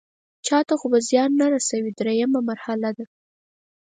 [0.47, 3.05] چاته خو به زیان نه رسوي دریمه مرحله ده.